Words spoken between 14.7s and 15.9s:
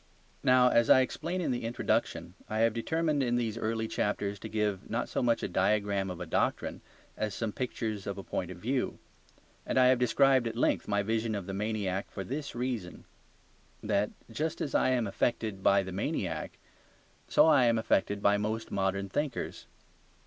I am affected by